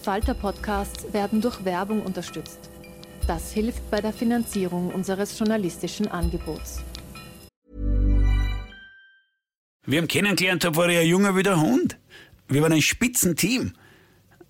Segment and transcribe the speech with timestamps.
[0.00, 2.70] Falter-Podcasts werden durch Werbung unterstützt.
[3.26, 6.80] Das hilft bei der Finanzierung unseres journalistischen Angebots.
[9.86, 11.98] Wir haben kennengelernt, da war er ein junger wie der Hund.
[12.48, 13.72] Wir waren ein Spitzenteam.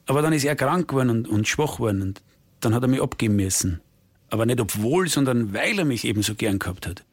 [0.06, 2.02] Aber dann ist er krank geworden und, und schwach geworden.
[2.02, 2.22] Und
[2.60, 3.80] dann hat er mich abgeben müssen.
[4.28, 7.04] Aber nicht obwohl, sondern weil er mich eben so gern gehabt hat.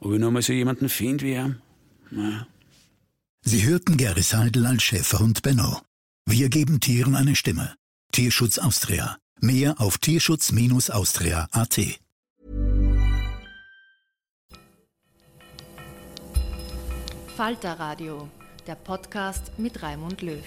[0.00, 1.56] Ob ich noch mal so jemanden finde wie er?
[2.10, 2.46] Naja.
[3.42, 5.85] Sie hörten Gary Seidel als Schäferhund Benno.
[6.28, 7.76] Wir geben Tieren eine Stimme.
[8.10, 9.16] Tierschutz Austria.
[9.40, 11.80] Mehr auf tierschutz-austria.at.
[17.36, 18.28] Falter Radio,
[18.66, 20.42] der Podcast mit Raimund Löw.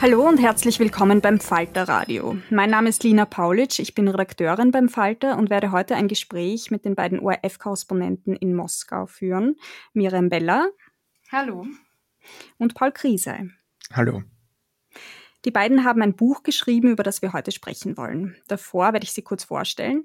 [0.00, 2.36] Hallo und herzlich willkommen beim Falter Radio.
[2.50, 6.72] Mein Name ist Lina Paulitsch, ich bin Redakteurin beim Falter und werde heute ein Gespräch
[6.72, 9.54] mit den beiden ORF-Korrespondenten in Moskau führen.
[9.92, 10.66] Miriam Bella.
[11.30, 11.64] Hallo
[12.58, 13.50] und Paul Kriese.
[13.92, 14.22] Hallo.
[15.44, 18.36] Die beiden haben ein Buch geschrieben, über das wir heute sprechen wollen.
[18.48, 20.04] Davor werde ich sie kurz vorstellen.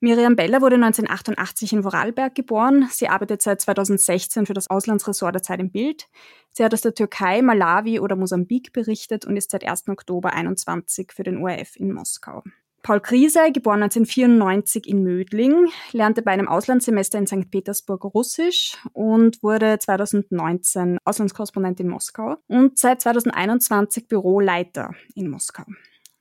[0.00, 2.88] Miriam Beller wurde 1988 in Vorarlberg geboren.
[2.90, 6.08] Sie arbeitet seit 2016 für das Auslandsressort der Zeit im Bild.
[6.50, 9.88] Sie hat aus der Türkei, Malawi oder Mosambik berichtet und ist seit 1.
[9.88, 12.42] Oktober 21 für den ORF in Moskau.
[12.84, 17.50] Paul Kriese, geboren 1994 in Mödling, lernte bei einem Auslandssemester in St.
[17.50, 25.64] Petersburg Russisch und wurde 2019 Auslandskorrespondent in Moskau und seit 2021 Büroleiter in Moskau.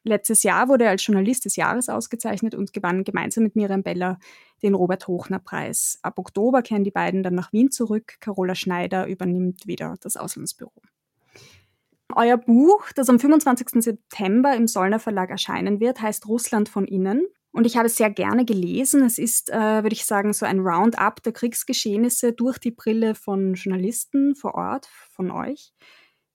[0.06, 4.18] Letztes Jahr wurde er als Journalist des Jahres ausgezeichnet und gewann gemeinsam mit Miriam Beller
[4.62, 6.00] den Robert-Hochner-Preis.
[6.02, 8.16] Ab Oktober kehren die beiden dann nach Wien zurück.
[8.22, 10.72] Carola Schneider übernimmt wieder das Auslandsbüro.
[12.16, 13.84] Euer Buch, das am 25.
[13.84, 17.26] September im Sollner Verlag erscheinen wird, heißt Russland von innen.
[17.52, 19.04] Und ich habe es sehr gerne gelesen.
[19.04, 23.54] Es ist, äh, würde ich sagen, so ein Roundup der Kriegsgeschehnisse durch die Brille von
[23.54, 25.72] Journalisten vor Ort, von euch.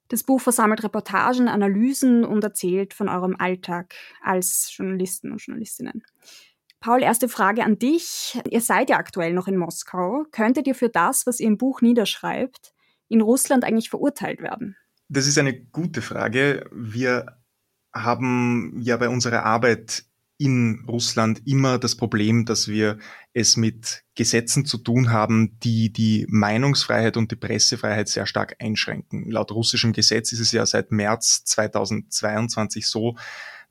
[0.09, 6.03] Das Buch versammelt Reportagen, Analysen und erzählt von eurem Alltag als Journalisten und Journalistinnen.
[6.81, 8.41] Paul, erste Frage an dich.
[8.49, 10.25] Ihr seid ja aktuell noch in Moskau.
[10.31, 12.73] Könntet ihr für das, was ihr im Buch niederschreibt,
[13.09, 14.77] in Russland eigentlich verurteilt werden?
[15.09, 16.69] Das ist eine gute Frage.
[16.71, 17.39] Wir
[17.95, 20.05] haben ja bei unserer Arbeit
[20.37, 22.99] in Russland immer das Problem, dass wir
[23.33, 29.31] es mit Gesetzen zu tun haben, die die Meinungsfreiheit und die Pressefreiheit sehr stark einschränken.
[29.31, 33.17] Laut russischem Gesetz ist es ja seit März 2022 so,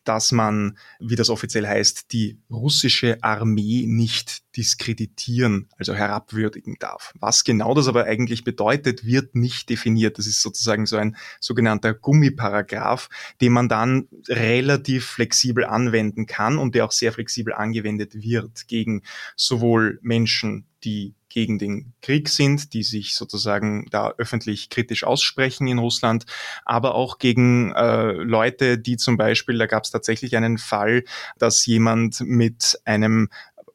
[0.08, 7.14] dass man, wie das offiziell heißt, die russische Armee nicht diskreditieren, also herabwürdigen darf.
[7.20, 10.18] Was genau das aber eigentlich bedeutet, wird nicht definiert.
[10.18, 13.10] Das ist sozusagen so ein sogenannter Gummiparagraph,
[13.42, 19.04] den man dann relativ flexibel anwenden kann und der auch sehr flexibel angewendet wird gegen
[19.36, 25.78] sowohl Menschen, die gegen den Krieg sind, die sich sozusagen da öffentlich kritisch aussprechen in
[25.78, 26.26] Russland,
[26.66, 31.04] aber auch gegen äh, Leute, die zum Beispiel, da gab es tatsächlich einen Fall,
[31.38, 33.30] dass jemand mit einem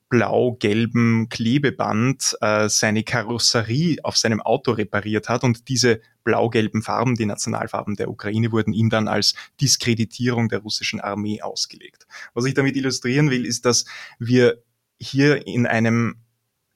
[0.08, 7.26] blau-gelben Klebeband äh, seine Karosserie auf seinem Auto repariert hat und diese blau-gelben Farben, die
[7.26, 12.08] Nationalfarben der Ukraine, wurden ihm dann als Diskreditierung der russischen Armee ausgelegt.
[12.34, 13.84] Was ich damit illustrieren will, ist, dass
[14.18, 14.64] wir
[14.98, 16.16] hier in einem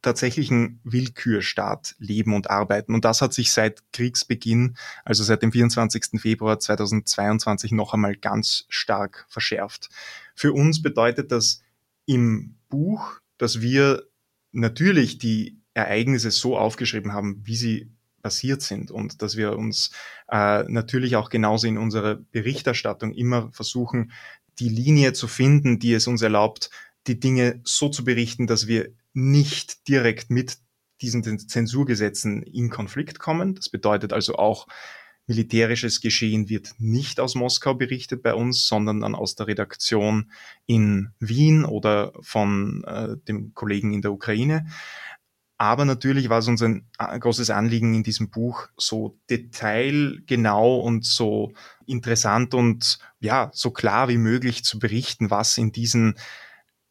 [0.06, 2.94] tatsächlichen Willkürstaat leben und arbeiten.
[2.94, 6.20] Und das hat sich seit Kriegsbeginn, also seit dem 24.
[6.20, 9.88] Februar 2022, noch einmal ganz stark verschärft.
[10.36, 11.60] Für uns bedeutet das
[12.06, 14.04] im Buch, dass wir
[14.52, 17.90] natürlich die Ereignisse so aufgeschrieben haben, wie sie
[18.22, 19.90] passiert sind und dass wir uns
[20.30, 24.12] äh, natürlich auch genauso in unserer Berichterstattung immer versuchen,
[24.60, 26.70] die Linie zu finden, die es uns erlaubt,
[27.08, 30.58] die Dinge so zu berichten, dass wir nicht direkt mit
[31.00, 33.54] diesen Zensurgesetzen in Konflikt kommen.
[33.54, 34.66] Das bedeutet also auch,
[35.26, 40.30] militärisches Geschehen wird nicht aus Moskau berichtet bei uns, sondern dann aus der Redaktion
[40.66, 44.66] in Wien oder von äh, dem Kollegen in der Ukraine.
[45.58, 51.04] Aber natürlich war es uns ein äh, großes Anliegen in diesem Buch, so detailgenau und
[51.04, 51.52] so
[51.86, 56.14] interessant und ja, so klar wie möglich zu berichten, was in diesen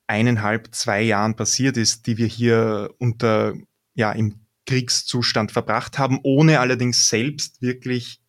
[0.08, 3.54] eineinhalb, zwei Jahren passiert ist, die wir hier unter,
[3.94, 8.22] ja, im Kriegszustand verbracht haben, ohne allerdings selbst wirklich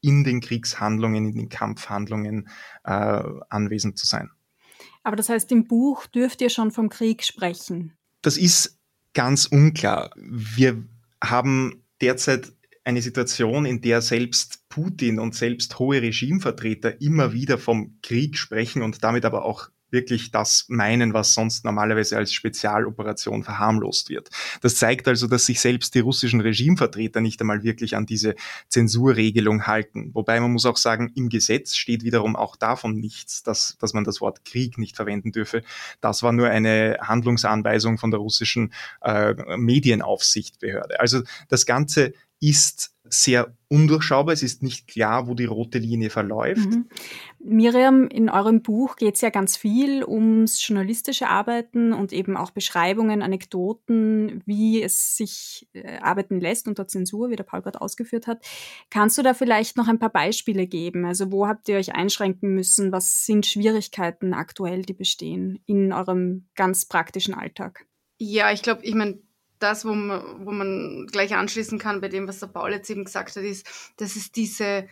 [0.00, 2.48] in den Kriegshandlungen, in den Kampfhandlungen
[2.84, 4.30] äh, anwesend zu sein.
[5.04, 7.92] Aber das heißt, im Buch dürft ihr schon vom Krieg sprechen.
[8.22, 8.78] Das ist
[9.14, 10.10] ganz unklar.
[10.16, 10.84] Wir
[11.22, 12.52] haben derzeit
[12.84, 18.82] eine Situation, in der selbst Putin und selbst hohe Regimevertreter immer wieder vom Krieg sprechen
[18.82, 24.30] und damit aber auch wirklich das meinen, was sonst normalerweise als Spezialoperation verharmlost wird.
[24.60, 28.34] Das zeigt also, dass sich selbst die russischen Regimevertreter nicht einmal wirklich an diese
[28.68, 30.10] Zensurregelung halten.
[30.14, 34.04] Wobei man muss auch sagen, im Gesetz steht wiederum auch davon nichts, dass, dass man
[34.04, 35.62] das Wort Krieg nicht verwenden dürfe.
[36.00, 38.72] Das war nur eine Handlungsanweisung von der russischen
[39.02, 41.00] äh, Medienaufsichtbehörde.
[41.00, 44.32] Also das Ganze ist sehr undurchschaubar.
[44.32, 46.70] Es ist nicht klar, wo die rote Linie verläuft.
[46.70, 46.88] Mhm.
[47.38, 52.50] Miriam, in eurem Buch geht es ja ganz viel ums journalistische Arbeiten und eben auch
[52.50, 58.26] Beschreibungen, Anekdoten, wie es sich äh, arbeiten lässt unter Zensur, wie der Paul gerade ausgeführt
[58.26, 58.44] hat.
[58.90, 61.04] Kannst du da vielleicht noch ein paar Beispiele geben?
[61.04, 62.92] Also wo habt ihr euch einschränken müssen?
[62.92, 67.86] Was sind Schwierigkeiten aktuell, die bestehen in eurem ganz praktischen Alltag?
[68.18, 69.18] Ja, ich glaube, ich meine,
[69.62, 73.04] das, wo man, wo man gleich anschließen kann bei dem, was der Paul jetzt eben
[73.04, 73.66] gesagt hat, ist,
[73.96, 74.88] dass es diese,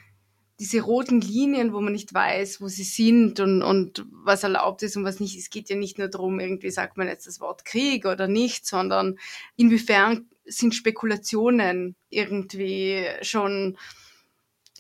[0.61, 4.97] diese roten Linien, wo man nicht weiß, wo sie sind und, und was erlaubt ist
[4.97, 5.39] und was nicht.
[5.39, 8.67] Es geht ja nicht nur darum, irgendwie sagt man jetzt das Wort Krieg oder nicht,
[8.67, 9.19] sondern
[9.57, 13.79] inwiefern sind Spekulationen irgendwie schon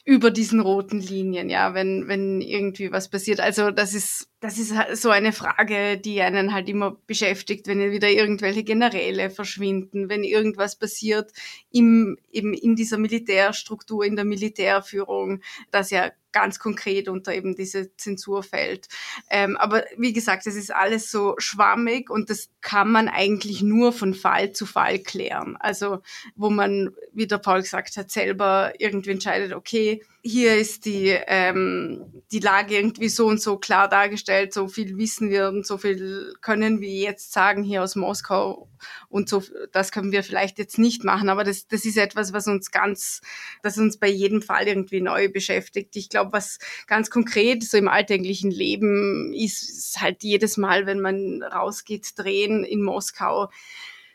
[0.04, 3.40] über diesen roten Linien, ja, wenn, wenn irgendwie was passiert.
[3.40, 8.08] Also das ist das ist so eine Frage, die einen halt immer beschäftigt, wenn wieder
[8.08, 11.31] irgendwelche Generäle verschwinden, wenn irgendwas passiert
[11.70, 17.94] im, eben in dieser Militärstruktur, in der Militärführung, das ja ganz konkret unter eben diese
[17.96, 18.88] Zensur fällt.
[19.28, 23.92] Ähm, aber wie gesagt, es ist alles so schwammig und das kann man eigentlich nur
[23.92, 25.56] von Fall zu Fall klären.
[25.58, 26.00] Also
[26.37, 32.04] wo man, wie der Paul gesagt hat, selber irgendwie entscheidet, okay, hier ist die, ähm,
[32.31, 36.35] die Lage irgendwie so und so klar dargestellt, so viel wissen wir und so viel
[36.41, 38.69] können wir jetzt sagen hier aus Moskau
[39.09, 39.43] und so,
[39.73, 43.21] das können wir vielleicht jetzt nicht machen, aber das, das ist etwas, was uns ganz,
[43.62, 45.97] das uns bei jedem Fall irgendwie neu beschäftigt.
[45.97, 51.00] Ich glaube, was ganz konkret so im alltäglichen Leben ist, ist halt jedes Mal, wenn
[51.00, 53.50] man rausgeht, drehen in Moskau,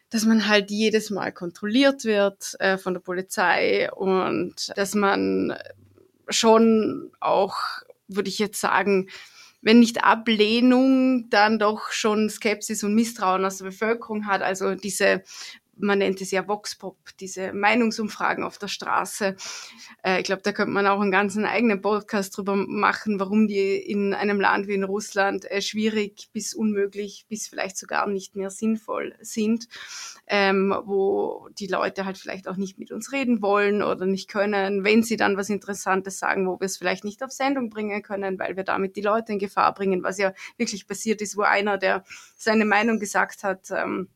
[0.10, 5.56] dass man halt jedes Mal kontrolliert wird äh, von der Polizei und dass man
[6.30, 7.56] schon auch,
[8.08, 9.10] würde ich jetzt sagen,
[9.66, 14.44] wenn nicht Ablehnung, dann doch schon Skepsis und Misstrauen aus der Bevölkerung hat.
[14.44, 15.24] Also diese
[15.77, 19.36] man nennt es ja Voxpop, diese Meinungsumfragen auf der Straße.
[20.04, 23.75] Äh, ich glaube, da könnte man auch einen ganzen eigenen Podcast drüber machen, warum die
[23.77, 28.50] in einem Land wie in Russland äh, schwierig bis unmöglich, bis vielleicht sogar nicht mehr
[28.50, 29.68] sinnvoll sind,
[30.27, 34.84] ähm, wo die Leute halt vielleicht auch nicht mit uns reden wollen oder nicht können,
[34.84, 38.39] wenn sie dann was Interessantes sagen, wo wir es vielleicht nicht auf Sendung bringen können,
[38.39, 41.77] weil wir damit die Leute in Gefahr bringen, was ja wirklich passiert ist, wo einer,
[41.77, 42.03] der
[42.36, 44.10] seine Meinung gesagt hat, ähm,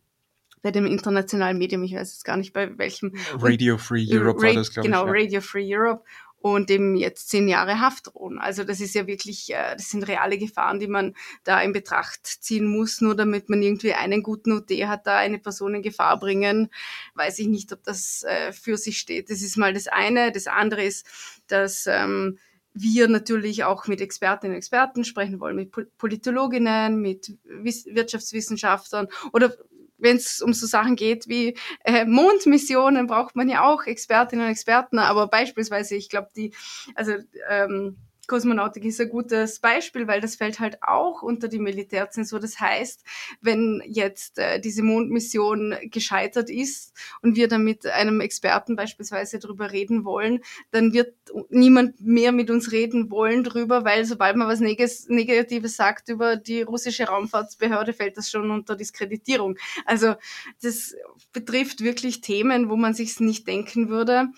[0.61, 3.13] bei dem internationalen Medium, ich weiß jetzt gar nicht bei welchem.
[3.33, 5.05] Radio Free Europe war das, glaube genau, ich.
[5.05, 5.23] Genau, ja.
[5.23, 6.03] Radio Free Europe
[6.41, 8.39] und dem jetzt zehn Jahre Haft drohen.
[8.39, 12.25] Also das ist ja wirklich, äh, das sind reale Gefahren, die man da in Betracht
[12.25, 16.19] ziehen muss, nur damit man irgendwie einen guten OT hat, da eine Person in Gefahr
[16.19, 16.69] bringen,
[17.15, 19.29] weiß ich nicht, ob das äh, für sich steht.
[19.29, 20.31] Das ist mal das eine.
[20.31, 21.05] Das andere ist,
[21.47, 22.39] dass ähm,
[22.73, 29.53] wir natürlich auch mit Expertinnen und Experten sprechen wollen, mit Politologinnen, mit Wirtschaftswissenschaftlern oder
[29.99, 34.51] wenn es um so Sachen geht wie äh, Mondmissionen, braucht man ja auch Expertinnen und
[34.51, 36.53] Experten, aber beispielsweise, ich glaube, die,
[36.95, 37.13] also
[37.49, 37.97] ähm,
[38.29, 42.39] Kosmonautik ist ein gutes Beispiel, weil das fällt halt auch unter die Militärzensur.
[42.39, 43.03] Das heißt,
[43.41, 49.71] wenn jetzt äh, diese Mondmission gescheitert ist und wir dann mit einem Experten beispielsweise darüber
[49.71, 50.39] reden wollen,
[50.71, 51.13] dann wird
[51.49, 56.61] niemand mehr mit uns reden wollen drüber, weil sobald man was Negatives sagt über die
[56.61, 59.57] russische Raumfahrtsbehörde, fällt das schon unter Diskreditierung.
[59.85, 60.15] Also
[60.61, 60.95] das
[61.33, 64.29] betrifft wirklich Themen, wo man sich nicht denken würde.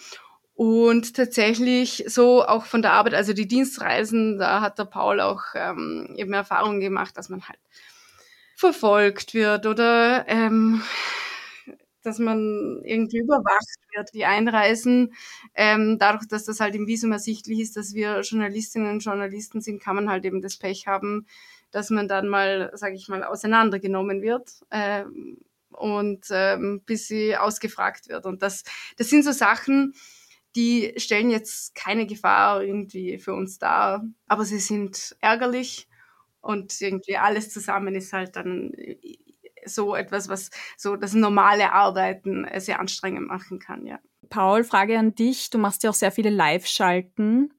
[0.61, 5.41] Und tatsächlich so auch von der Arbeit, also die Dienstreisen, da hat der Paul auch
[5.55, 7.57] ähm, eben Erfahrungen gemacht, dass man halt
[8.55, 10.83] verfolgt wird oder ähm,
[12.03, 14.13] dass man irgendwie überwacht wird.
[14.13, 15.15] Die Einreisen,
[15.55, 19.81] ähm, dadurch, dass das halt im Visum ersichtlich ist, dass wir Journalistinnen und Journalisten sind,
[19.81, 21.25] kann man halt eben das Pech haben,
[21.71, 24.51] dass man dann mal, sage ich mal, auseinandergenommen wird.
[24.69, 25.39] Ähm,
[25.71, 28.25] und ähm, bis sie ausgefragt wird.
[28.25, 28.63] Und das,
[28.97, 29.95] das sind so Sachen,
[30.55, 35.87] die stellen jetzt keine Gefahr irgendwie für uns dar, aber sie sind ärgerlich
[36.41, 38.71] und irgendwie alles zusammen ist halt dann
[39.65, 43.99] so etwas, was so das normale Arbeiten sehr anstrengend machen kann, ja.
[44.29, 45.49] Paul, Frage an dich.
[45.49, 47.53] Du machst ja auch sehr viele Live-Schalten.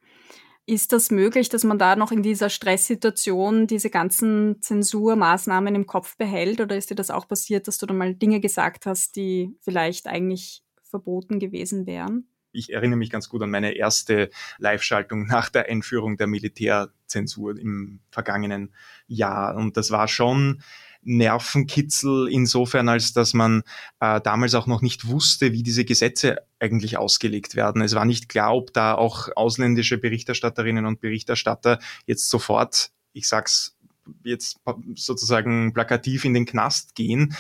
[0.65, 6.17] Ist das möglich, dass man da noch in dieser Stresssituation diese ganzen Zensurmaßnahmen im Kopf
[6.17, 6.61] behält?
[6.61, 10.07] Oder ist dir das auch passiert, dass du da mal Dinge gesagt hast, die vielleicht
[10.07, 12.32] eigentlich verboten gewesen wären?
[12.53, 18.01] Ich erinnere mich ganz gut an meine erste Live-Schaltung nach der Einführung der Militärzensur im
[18.11, 18.75] vergangenen
[19.07, 19.57] Jahr.
[19.57, 20.63] Und das war schon
[21.05, 23.63] Nervenkitzel insofern, als dass man
[24.01, 27.83] äh, damals auch noch nicht wusste, wie diese Gesetze eigentlich ausgelegt werden.
[27.83, 33.77] Es war nicht klar, ob da auch ausländische Berichterstatterinnen und Berichterstatter jetzt sofort, ich sag's
[34.25, 34.59] jetzt
[34.95, 37.37] sozusagen plakativ in den Knast gehen.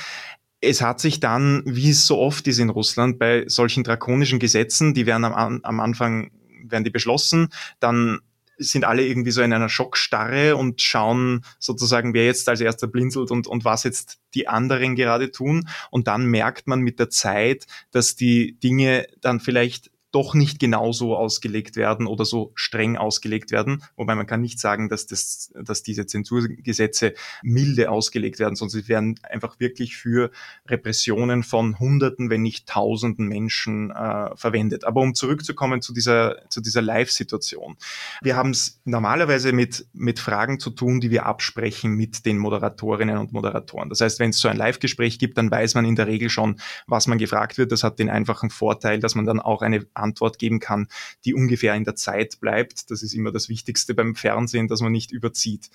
[0.62, 4.94] Es hat sich dann, wie es so oft ist in Russland, bei solchen drakonischen Gesetzen,
[4.94, 6.30] die werden am, am Anfang
[6.64, 7.48] werden die beschlossen,
[7.80, 8.20] dann
[8.58, 13.30] sind alle irgendwie so in einer Schockstarre und schauen sozusagen, wer jetzt als erster blinzelt
[13.30, 15.68] und, und was jetzt die anderen gerade tun.
[15.90, 21.16] Und dann merkt man mit der Zeit, dass die Dinge dann vielleicht doch nicht genauso
[21.16, 23.82] ausgelegt werden oder so streng ausgelegt werden.
[23.96, 28.88] Wobei man kann nicht sagen, dass, das, dass diese Zensurgesetze milde ausgelegt werden, sondern sie
[28.88, 30.30] werden einfach wirklich für
[30.68, 34.84] Repressionen von Hunderten, wenn nicht Tausenden Menschen äh, verwendet.
[34.84, 37.76] Aber um zurückzukommen zu dieser, zu dieser Live-Situation.
[38.20, 43.16] Wir haben es normalerweise mit, mit Fragen zu tun, die wir absprechen mit den Moderatorinnen
[43.16, 43.88] und Moderatoren.
[43.88, 46.60] Das heißt, wenn es so ein Live-Gespräch gibt, dann weiß man in der Regel schon,
[46.86, 47.72] was man gefragt wird.
[47.72, 50.88] Das hat den einfachen Vorteil, dass man dann auch eine Antwort geben kann,
[51.24, 52.90] die ungefähr in der Zeit bleibt.
[52.90, 55.70] Das ist immer das Wichtigste beim Fernsehen, dass man nicht überzieht.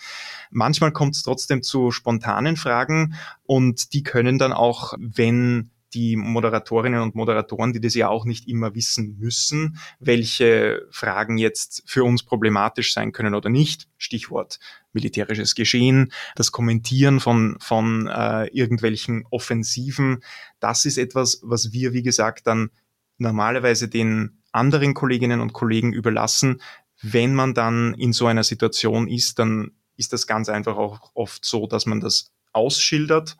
[0.51, 7.01] Manchmal kommt es trotzdem zu spontanen Fragen und die können dann auch, wenn die Moderatorinnen
[7.01, 12.23] und Moderatoren, die das ja auch nicht immer wissen müssen, welche Fragen jetzt für uns
[12.23, 13.87] problematisch sein können oder nicht.
[13.97, 14.59] Stichwort
[14.91, 20.23] militärisches Geschehen, das Kommentieren von, von äh, irgendwelchen Offensiven.
[20.59, 22.69] Das ist etwas, was wir, wie gesagt, dann
[23.17, 26.61] normalerweise den anderen Kolleginnen und Kollegen überlassen.
[27.01, 31.45] Wenn man dann in so einer Situation ist, dann ist das ganz einfach auch oft
[31.45, 33.37] so, dass man das ausschildert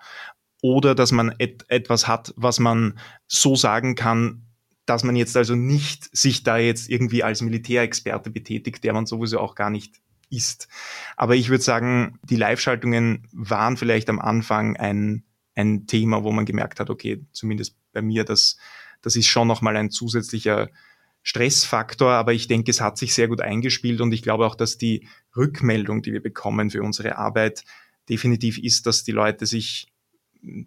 [0.61, 4.43] oder dass man et etwas hat, was man so sagen kann,
[4.85, 9.39] dass man jetzt also nicht sich da jetzt irgendwie als Militärexperte betätigt, der man sowieso
[9.39, 10.67] auch gar nicht ist.
[11.15, 15.23] Aber ich würde sagen, die Live-Schaltungen waren vielleicht am Anfang ein,
[15.55, 18.57] ein Thema, wo man gemerkt hat, okay, zumindest bei mir, dass
[19.01, 20.69] das ist schon nochmal ein zusätzlicher
[21.23, 24.77] Stressfaktor, aber ich denke, es hat sich sehr gut eingespielt und ich glaube auch, dass
[24.77, 27.63] die Rückmeldung, die wir bekommen für unsere Arbeit,
[28.07, 29.91] definitiv ist, dass die Leute sich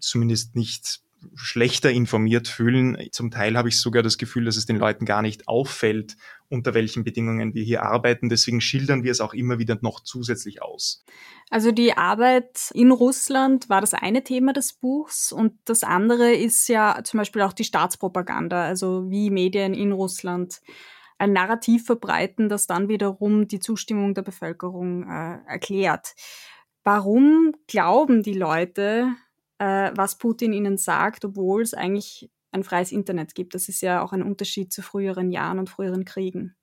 [0.00, 1.00] zumindest nicht
[1.34, 2.96] schlechter informiert fühlen.
[3.12, 6.16] Zum Teil habe ich sogar das Gefühl, dass es den Leuten gar nicht auffällt,
[6.48, 8.28] unter welchen Bedingungen wir hier arbeiten.
[8.28, 11.04] Deswegen schildern wir es auch immer wieder noch zusätzlich aus.
[11.50, 16.68] Also die Arbeit in Russland war das eine Thema des Buchs und das andere ist
[16.68, 20.60] ja zum Beispiel auch die Staatspropaganda, also wie Medien in Russland
[21.18, 26.14] ein Narrativ verbreiten, das dann wiederum die Zustimmung der Bevölkerung äh, erklärt.
[26.82, 29.14] Warum glauben die Leute,
[29.60, 33.54] äh, was Putin ihnen sagt, obwohl es eigentlich ein freies Internet gibt.
[33.54, 36.56] Das ist ja auch ein Unterschied zu früheren Jahren und früheren Kriegen.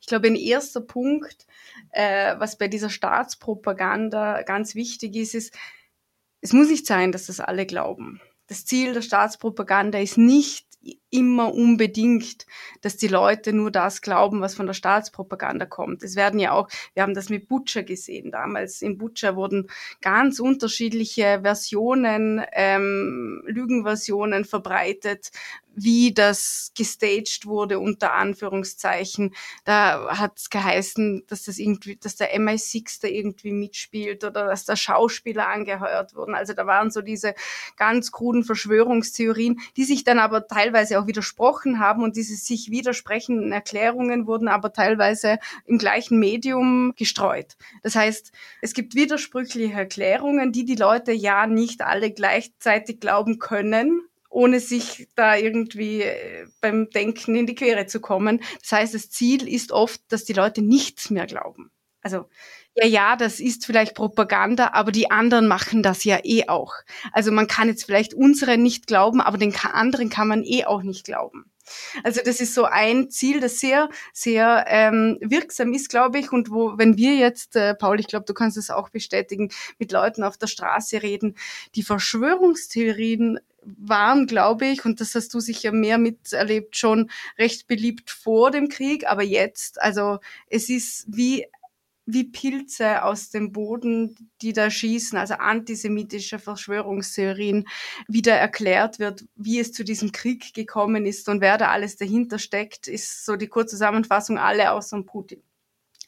[0.00, 1.46] Ich glaube, ein erster Punkt,
[1.90, 5.58] äh, was bei dieser Staatspropaganda ganz wichtig ist, ist,
[6.40, 8.20] es muss nicht sein, dass das alle glauben.
[8.48, 10.66] Das Ziel der Staatspropaganda ist nicht
[11.10, 12.46] immer unbedingt,
[12.82, 16.02] dass die Leute nur das glauben, was von der Staatspropaganda kommt.
[16.02, 18.82] Es werden ja auch, wir haben das mit Butcher gesehen damals.
[18.82, 19.68] In Butcher wurden
[20.00, 25.30] ganz unterschiedliche Versionen, ähm, Lügenversionen verbreitet,
[25.82, 29.34] wie das gestaged wurde, unter Anführungszeichen.
[29.64, 34.64] Da hat es geheißen, dass das irgendwie, dass der MI6 da irgendwie mitspielt oder dass
[34.64, 36.34] da Schauspieler angeheuert wurden.
[36.34, 37.34] Also da waren so diese
[37.76, 43.52] ganz kruden Verschwörungstheorien, die sich dann aber teilweise auch widersprochen haben und diese sich widersprechenden
[43.52, 47.56] Erklärungen wurden aber teilweise im gleichen Medium gestreut.
[47.82, 48.32] Das heißt,
[48.62, 54.07] es gibt widersprüchliche Erklärungen, die die Leute ja nicht alle gleichzeitig glauben können
[54.38, 58.40] ohne sich da irgendwie äh, beim Denken in die Quere zu kommen.
[58.60, 61.72] Das heißt, das Ziel ist oft, dass die Leute nichts mehr glauben.
[62.02, 62.26] Also
[62.76, 66.74] ja, ja, das ist vielleicht Propaganda, aber die anderen machen das ja eh auch.
[67.12, 70.84] Also man kann jetzt vielleicht unsere nicht glauben, aber den anderen kann man eh auch
[70.84, 71.50] nicht glauben.
[72.04, 76.32] Also das ist so ein Ziel, das sehr, sehr ähm, wirksam ist, glaube ich.
[76.32, 79.92] Und wo, wenn wir jetzt, äh, Paul, ich glaube, du kannst es auch bestätigen, mit
[79.92, 81.36] Leuten auf der Straße reden,
[81.74, 88.10] die Verschwörungstheorien waren, glaube ich, und das hast du sicher mehr miterlebt, schon recht beliebt
[88.10, 91.46] vor dem Krieg, aber jetzt, also es ist wie
[92.10, 97.68] wie Pilze aus dem Boden, die da schießen, also antisemitische Verschwörungstheorien,
[98.08, 102.38] wieder erklärt wird, wie es zu diesem Krieg gekommen ist und wer da alles dahinter
[102.38, 105.42] steckt, ist so die Kurzzusammenfassung alle außer Putin.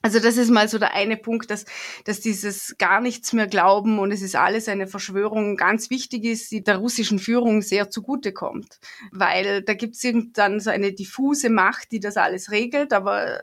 [0.02, 1.66] Also das ist mal so der eine Punkt, dass,
[2.04, 6.50] dass dieses gar nichts mehr glauben und es ist alles eine Verschwörung ganz wichtig ist,
[6.50, 8.80] die der russischen Führung sehr zugutekommt.
[9.12, 13.42] Weil da gibt es dann so eine diffuse Macht, die das alles regelt, aber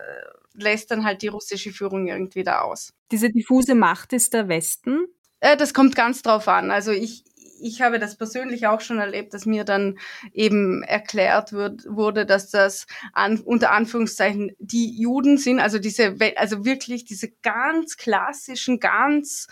[0.58, 2.94] lässt dann halt die russische Führung irgendwie da aus.
[3.12, 5.06] Diese diffuse Macht ist der Westen?
[5.40, 6.72] Äh, das kommt ganz drauf an.
[6.72, 7.24] Also ich,
[7.62, 9.98] ich habe das persönlich auch schon erlebt, dass mir dann
[10.34, 16.66] eben erklärt wird, wurde, dass das an, unter Anführungszeichen die Juden sind, also diese, also
[16.66, 19.48] wirklich diese ganz klassischen, ganz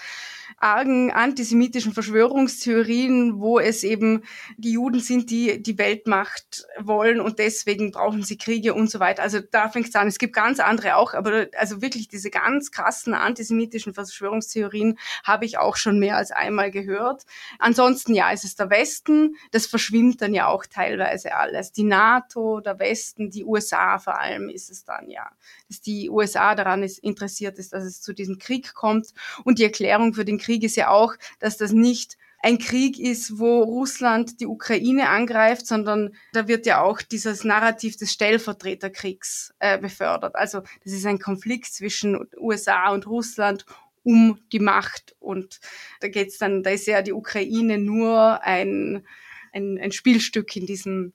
[0.58, 4.24] argen antisemitischen Verschwörungstheorien, wo es eben
[4.58, 9.24] die Juden sind, die die Weltmacht wollen und deswegen brauchen sie Kriege und so weiter.
[9.24, 10.08] Also da fängt es an.
[10.08, 15.58] Es gibt ganz andere auch, aber also wirklich diese ganz krassen antisemitischen Verschwörungstheorien habe ich
[15.58, 17.24] auch schon mehr als einmal gehört.
[17.60, 21.72] Ansonsten ja, es ist der Westen, das verschwimmt dann ja auch teilweise alles.
[21.72, 25.30] Die NATO, der Westen, die USA vor allem ist es dann ja,
[25.68, 29.64] dass die USA daran ist, interessiert ist, dass es zu diesem Krieg kommt und die
[29.64, 34.40] Erklärung für den Krieg ist ja auch, dass das nicht ein Krieg ist, wo Russland
[34.40, 40.36] die Ukraine angreift, sondern da wird ja auch dieses Narrativ des Stellvertreterkriegs äh, befördert.
[40.36, 43.66] Also das ist ein Konflikt zwischen USA und Russland
[44.04, 45.60] um die Macht und
[46.02, 49.08] da geht's dann, da ist ja die Ukraine nur ein,
[49.52, 51.14] ein, ein Spielstück in diesem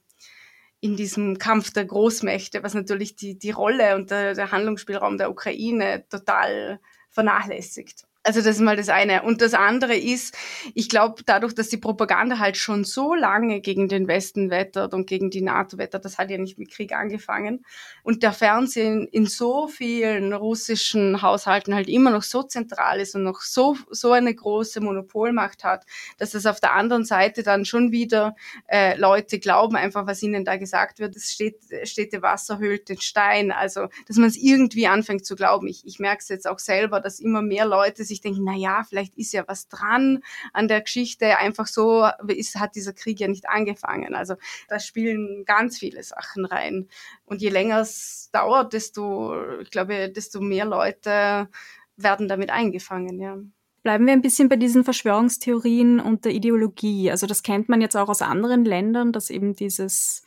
[0.80, 5.30] in diesem Kampf der Großmächte, was natürlich die, die Rolle und der, der Handlungsspielraum der
[5.30, 6.80] Ukraine total
[7.10, 8.06] vernachlässigt.
[8.30, 9.24] Also das ist mal das eine.
[9.24, 10.36] Und das andere ist,
[10.74, 15.08] ich glaube, dadurch, dass die Propaganda halt schon so lange gegen den Westen wettert und
[15.08, 17.64] gegen die NATO wettert, das hat ja nicht mit Krieg angefangen,
[18.04, 23.24] und der Fernsehen in so vielen russischen Haushalten halt immer noch so zentral ist und
[23.24, 25.84] noch so, so eine große Monopolmacht hat,
[26.18, 28.36] dass das auf der anderen Seite dann schon wieder
[28.68, 32.88] äh, Leute glauben einfach, was ihnen da gesagt wird, es steht, steht der Wasser hüllt
[32.88, 33.50] den Stein.
[33.50, 35.66] Also, dass man es irgendwie anfängt zu glauben.
[35.66, 38.82] Ich, ich merke es jetzt auch selber, dass immer mehr Leute sich denken, na ja,
[38.88, 41.38] vielleicht ist ja was dran an der Geschichte.
[41.38, 44.14] Einfach so ist, hat dieser Krieg ja nicht angefangen.
[44.14, 44.34] Also
[44.68, 46.88] da spielen ganz viele Sachen rein.
[47.24, 51.48] Und je länger es dauert, desto, ich glaube, desto mehr Leute
[51.96, 53.38] werden damit eingefangen, ja.
[53.82, 57.10] Bleiben wir ein bisschen bei diesen Verschwörungstheorien und der Ideologie.
[57.10, 60.22] Also das kennt man jetzt auch aus anderen Ländern, dass eben dieses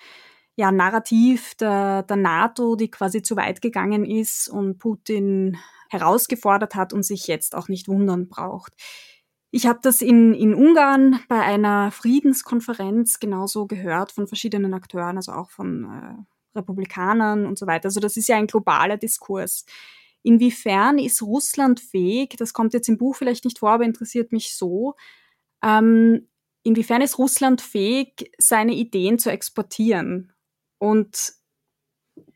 [0.56, 5.58] ja, Narrativ der, der NATO, die quasi zu weit gegangen ist und Putin
[5.94, 8.74] herausgefordert hat und sich jetzt auch nicht wundern braucht.
[9.52, 15.32] Ich habe das in, in Ungarn bei einer Friedenskonferenz genauso gehört von verschiedenen Akteuren, also
[15.32, 17.86] auch von äh, Republikanern und so weiter.
[17.86, 19.66] Also das ist ja ein globaler Diskurs.
[20.24, 24.56] Inwiefern ist Russland fähig, das kommt jetzt im Buch vielleicht nicht vor, aber interessiert mich
[24.56, 24.96] so,
[25.62, 26.28] ähm,
[26.64, 30.34] inwiefern ist Russland fähig, seine Ideen zu exportieren?
[30.80, 31.34] Und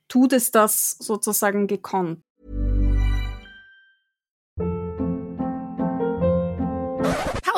[0.07, 2.21] tut es das sozusagen gekonnt?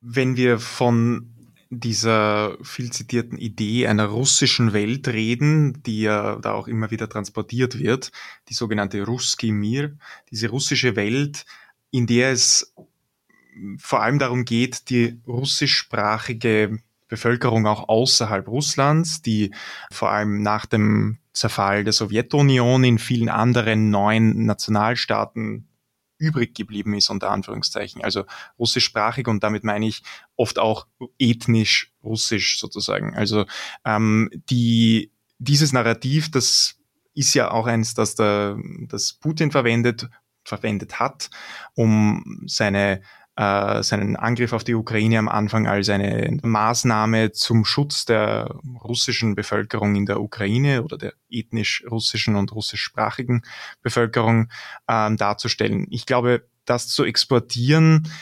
[0.00, 1.30] Wenn wir von
[1.70, 7.78] dieser viel zitierten Idee einer russischen Welt reden, die ja da auch immer wieder transportiert
[7.78, 8.10] wird,
[8.48, 9.96] die sogenannte Ruski Mir,
[10.30, 11.46] diese russische Welt,
[11.92, 12.74] in der es
[13.78, 19.52] vor allem darum geht, die russischsprachige Bevölkerung auch außerhalb Russlands, die
[19.92, 25.68] vor allem nach dem Zerfall der Sowjetunion in vielen anderen neuen Nationalstaaten
[26.20, 28.04] übrig geblieben ist, unter Anführungszeichen.
[28.04, 28.24] Also
[28.58, 30.02] russischsprachig und damit meine ich
[30.36, 30.86] oft auch
[31.18, 33.16] ethnisch russisch sozusagen.
[33.16, 33.46] Also
[33.84, 36.76] ähm, die, dieses Narrativ, das
[37.14, 38.56] ist ja auch eins, das, der,
[38.86, 40.08] das Putin verwendet,
[40.44, 41.30] verwendet hat,
[41.74, 43.02] um seine
[43.40, 49.34] äh, seinen Angriff auf die Ukraine am Anfang als eine Maßnahme zum Schutz der russischen
[49.34, 53.40] Bevölkerung in der Ukraine oder der ethnisch russischen und russischsprachigen
[53.80, 54.50] Bevölkerung
[54.88, 55.86] äh, darzustellen.
[55.88, 58.12] Ich glaube, das zu exportieren,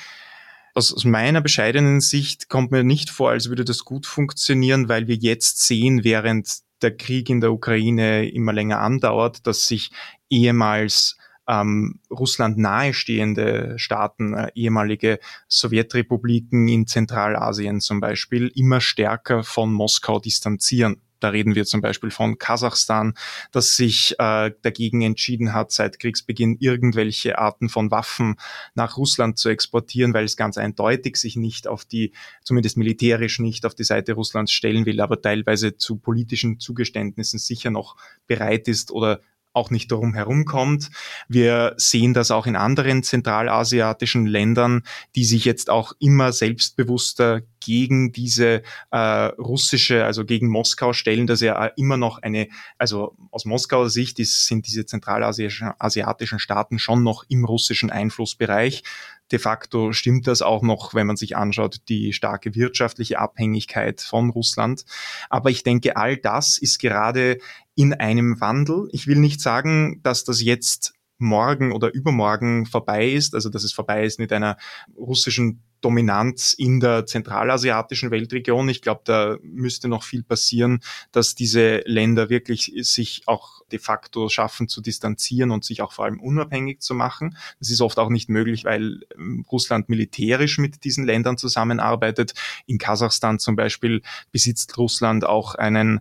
[0.74, 5.09] aus, aus meiner bescheidenen Sicht kommt mir nicht vor, als würde das gut funktionieren, weil
[5.09, 9.90] wir jetzt sehen, während der Krieg in der Ukraine immer länger andauert, dass sich
[10.31, 11.16] ehemals
[11.48, 20.20] ähm, Russland nahestehende Staaten, äh, ehemalige Sowjetrepubliken in Zentralasien zum Beispiel, immer stärker von Moskau
[20.20, 21.00] distanzieren.
[21.20, 23.14] Da reden wir zum Beispiel von Kasachstan,
[23.50, 28.37] das sich äh, dagegen entschieden hat, seit Kriegsbeginn irgendwelche Arten von Waffen
[28.74, 32.12] nach Russland zu exportieren, weil es ganz eindeutig sich nicht auf die,
[32.44, 37.70] zumindest militärisch nicht auf die Seite Russlands stellen will, aber teilweise zu politischen Zugeständnissen sicher
[37.70, 37.96] noch
[38.28, 39.20] bereit ist oder
[39.58, 40.90] auch nicht darum herumkommt.
[41.28, 44.82] Wir sehen das auch in anderen zentralasiatischen Ländern,
[45.14, 51.40] die sich jetzt auch immer selbstbewusster gegen diese äh, russische, also gegen Moskau stellen, dass
[51.40, 57.24] ja immer noch eine, also aus Moskauer Sicht ist, sind diese zentralasiatischen Staaten schon noch
[57.28, 58.84] im russischen Einflussbereich.
[59.30, 64.30] De facto stimmt das auch noch, wenn man sich anschaut, die starke wirtschaftliche Abhängigkeit von
[64.30, 64.84] Russland.
[65.28, 67.38] Aber ich denke, all das ist gerade
[67.74, 68.88] in einem Wandel.
[68.92, 73.72] Ich will nicht sagen, dass das jetzt morgen oder übermorgen vorbei ist, also dass es
[73.72, 74.57] vorbei ist mit einer
[74.96, 78.68] russischen Dominanz in der zentralasiatischen Weltregion.
[78.68, 80.81] Ich glaube, da müsste noch viel passieren,
[81.12, 86.07] dass diese Länder wirklich sich auch de facto schaffen zu distanzieren und sich auch vor
[86.07, 87.37] allem unabhängig zu machen.
[87.61, 92.35] Das ist oft auch nicht möglich, weil ähm, Russland militärisch mit diesen Ländern zusammenarbeitet.
[92.66, 94.02] In Kasachstan zum Beispiel
[94.33, 96.00] besitzt Russland auch einen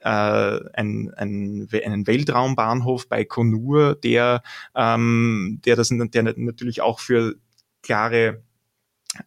[0.00, 0.08] äh,
[0.74, 4.42] ein, ein, einen Weltraumbahnhof bei Konur, der,
[4.74, 7.36] ähm, der, das, der natürlich auch für
[7.82, 8.42] klare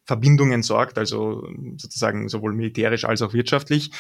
[0.06, 3.92] Verbindungen sorgt, also sozusagen sowohl militärisch als auch wirtschaftlich.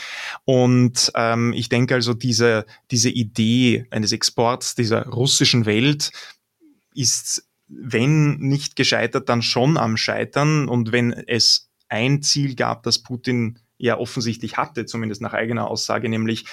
[0.46, 6.12] Und ähm, ich denke also, diese, diese Idee eines Exports dieser russischen Welt
[6.96, 10.70] ist, wenn nicht gescheitert, dann schon am Scheitern.
[10.70, 16.08] Und wenn es ein Ziel gab, das Putin ja offensichtlich hatte, zumindest nach eigener Aussage,
[16.08, 16.46] nämlich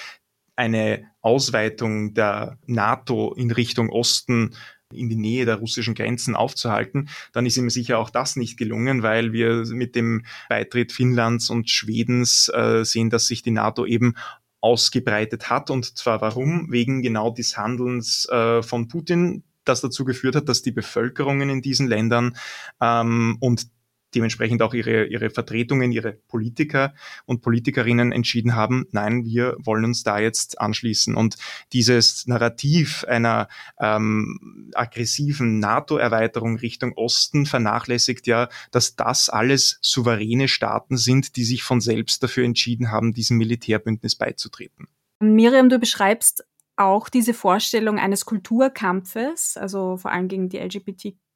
[0.57, 4.53] eine Ausweitung der NATO in Richtung Osten
[4.93, 9.03] in die Nähe der russischen Grenzen aufzuhalten, dann ist ihm sicher auch das nicht gelungen,
[9.03, 14.15] weil wir mit dem Beitritt Finnlands und Schwedens äh, sehen, dass sich die NATO eben
[14.59, 15.69] ausgebreitet hat.
[15.69, 16.69] Und zwar warum?
[16.69, 21.61] Wegen genau des Handelns äh, von Putin, das dazu geführt hat, dass die Bevölkerungen in
[21.61, 22.35] diesen Ländern
[22.81, 23.67] ähm, und
[24.15, 26.93] dementsprechend auch ihre, ihre Vertretungen, ihre Politiker
[27.25, 31.15] und Politikerinnen entschieden haben, nein, wir wollen uns da jetzt anschließen.
[31.15, 31.37] Und
[31.73, 33.47] dieses Narrativ einer
[33.79, 41.63] ähm, aggressiven NATO-Erweiterung Richtung Osten vernachlässigt ja, dass das alles souveräne Staaten sind, die sich
[41.63, 44.87] von selbst dafür entschieden haben, diesem Militärbündnis beizutreten.
[45.19, 46.43] Miriam, du beschreibst
[46.75, 50.57] auch diese Vorstellung eines Kulturkampfes, also vor allem gegen die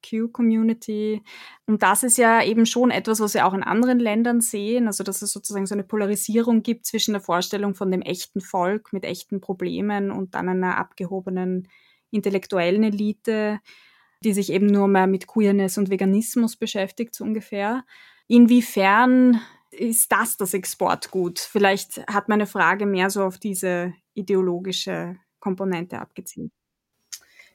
[0.06, 1.22] LGBTQ-Community.
[1.66, 5.04] Und das ist ja eben schon etwas, was wir auch in anderen Ländern sehen, also
[5.04, 9.04] dass es sozusagen so eine Polarisierung gibt zwischen der Vorstellung von dem echten Volk mit
[9.04, 11.68] echten Problemen und dann einer abgehobenen
[12.10, 13.60] intellektuellen Elite,
[14.24, 17.84] die sich eben nur mehr mit Queerness und Veganismus beschäftigt, so ungefähr.
[18.28, 19.40] Inwiefern
[19.70, 21.38] ist das das Exportgut?
[21.38, 26.50] Vielleicht hat meine Frage mehr so auf diese ideologische Komponente abgezielt.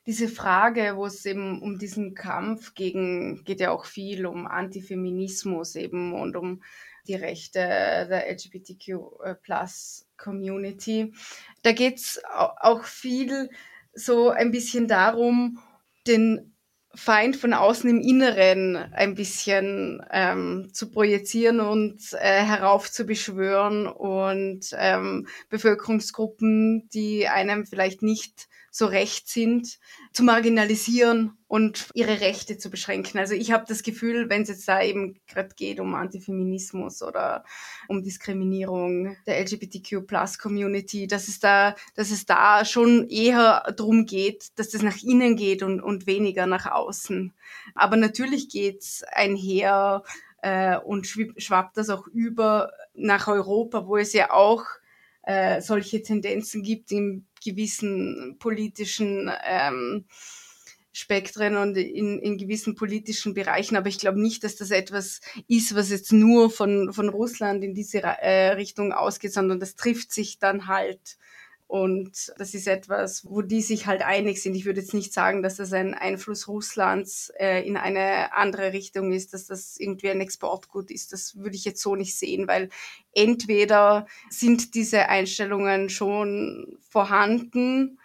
[0.08, 5.76] Diese Frage, wo es eben um diesen Kampf gegen, geht ja auch viel um Antifeminismus
[5.76, 6.64] eben und um
[7.08, 11.14] die Rechte der LGBTQ-Plus-Community.
[11.62, 13.50] Da geht es auch viel
[13.94, 15.60] so ein bisschen darum,
[16.08, 16.56] den
[16.94, 25.26] Feind von außen im Inneren ein bisschen ähm, zu projizieren und äh, heraufzubeschwören und ähm,
[25.50, 29.80] Bevölkerungsgruppen, die einem vielleicht nicht so recht sind,
[30.14, 33.20] zu marginalisieren und ihre Rechte zu beschränken.
[33.20, 37.44] Also ich habe das Gefühl, wenn es jetzt da eben gerade geht um Antifeminismus oder
[37.90, 44.70] um Diskriminierung der LGBTQ-Plus-Community, dass es da, dass es da schon eher darum geht, dass
[44.70, 47.34] das nach innen geht und, und weniger nach außen.
[47.76, 50.04] Aber natürlich geht's einher
[50.42, 54.64] äh, und schwappt das auch über nach Europa, wo es ja auch
[55.24, 60.06] äh, solche Tendenzen gibt in gewissen politischen ähm,
[60.94, 63.78] Spektren und in, in gewissen politischen Bereichen.
[63.78, 67.74] Aber ich glaube nicht, dass das etwas ist, was jetzt nur von, von Russland in
[67.74, 71.18] diese äh, Richtung ausgeht, sondern das trifft sich dann halt
[71.72, 74.56] Und das ist etwas, wo die sich halt einig sind.
[74.56, 79.14] Ich würde jetzt nicht sagen, dass das ein Einfluss Russlands äh, in eine andere Richtung
[79.14, 81.14] ist, dass das irgendwie ein Exportgut ist.
[81.14, 82.68] Das würde ich jetzt so nicht sehen, weil
[83.14, 88.00] entweder sind diese Einstellungen schon vorhanden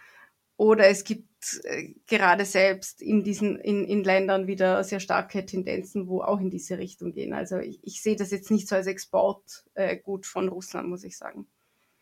[0.57, 6.07] oder es gibt äh, gerade selbst in diesen in, in Ländern wieder sehr starke Tendenzen,
[6.07, 7.33] wo auch in diese Richtung gehen.
[7.33, 11.19] Also ich, ich sehe das jetzt nicht so als Exportgut äh, von Russland, muss ich
[11.19, 11.49] sagen.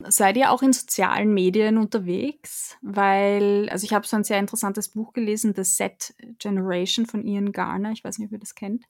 [0.01, 2.77] Seid ihr auch in sozialen Medien unterwegs?
[2.83, 7.53] Weil, also ich habe so ein sehr interessantes Buch gelesen, The Set Generation von Ian
[7.53, 7.93] Garner.
[7.93, 8.85] Ich weiß nicht, ob ihr das kennt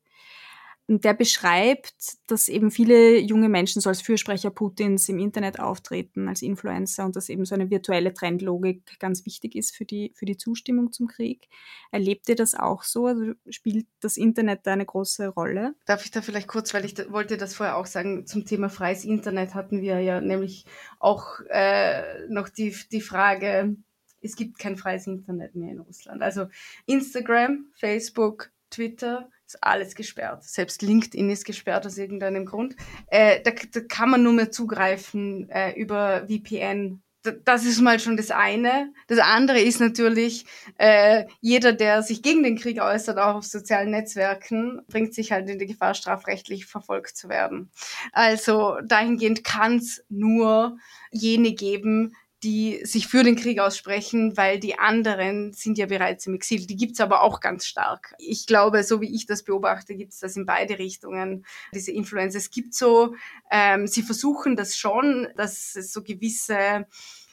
[0.87, 1.95] der beschreibt,
[2.27, 7.17] dass eben viele junge Menschen so als Fürsprecher Putins im Internet auftreten, als Influencer und
[7.17, 11.07] dass eben so eine virtuelle Trendlogik ganz wichtig ist für die, für die Zustimmung zum
[11.07, 11.49] Krieg.
[11.91, 13.07] Erlebt ihr das auch so?
[13.07, 15.75] Also spielt das Internet da eine große Rolle?
[15.87, 18.69] Darf ich da vielleicht kurz, weil ich da, wollte das vorher auch sagen, zum Thema
[18.69, 20.67] freies Internet hatten wir ja nämlich
[20.99, 23.75] auch äh, noch die, die Frage,
[24.21, 26.23] es gibt kein freies Internet mehr in Russland.
[26.23, 26.47] Also
[26.85, 30.45] Instagram, Facebook, Twitter, ist alles gesperrt.
[30.45, 32.77] Selbst LinkedIn ist gesperrt aus irgendeinem Grund.
[33.09, 37.03] Äh, da, da, kann man nur mehr zugreifen äh, über VPN.
[37.45, 38.93] das ist mal schon das eine.
[39.07, 40.47] Das andere ist natürlich,
[40.79, 45.49] äh, jeder, der sich gegen den Krieg äußert, auch auf sozialen Netzwerken, bringt sich halt
[45.49, 47.71] in die Gefahr, strafrechtlich verfolgt zu werden.
[48.13, 50.79] Also dahingehend kann es nur
[51.11, 56.35] jene geben, die sich für den Krieg aussprechen, weil die anderen sind ja bereits im
[56.35, 56.67] Exil.
[56.67, 58.15] Die gibt's aber auch ganz stark.
[58.19, 62.39] Ich glaube, so wie ich das beobachte, gibt's das in beide Richtungen, diese Influencer.
[62.39, 63.15] Es gibt so,
[63.51, 66.87] ähm, sie versuchen das schon, dass es so gewisse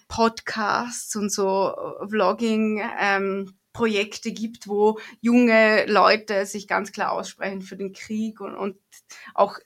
[0.07, 1.75] Podcasts und so
[2.07, 8.55] Vlogging ähm, Projekte gibt, wo junge Leute sich ganz klar aussprechen für den Krieg und,
[8.55, 8.77] und
[9.33, 9.59] auch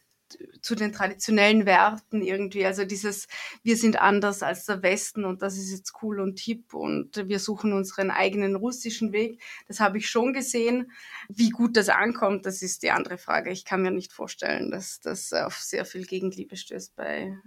[0.61, 2.65] zu den traditionellen Werten irgendwie.
[2.65, 3.27] Also dieses,
[3.63, 7.39] wir sind anders als der Westen und das ist jetzt cool und hip und wir
[7.39, 9.41] suchen unseren eigenen russischen Weg.
[9.67, 10.91] Das habe ich schon gesehen.
[11.29, 13.51] Wie gut das ankommt, das ist die andere Frage.
[13.51, 17.37] Ich kann mir nicht vorstellen, dass das auf sehr viel Gegenliebe stößt bei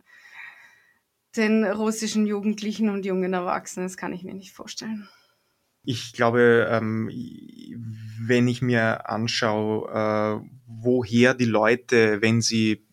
[1.36, 3.86] den russischen Jugendlichen und jungen Erwachsenen.
[3.86, 5.08] Das kann ich mir nicht vorstellen.
[5.90, 7.10] Ich glaube, ähm,
[8.20, 12.86] wenn ich mir anschaue, äh, woher die Leute, wenn sie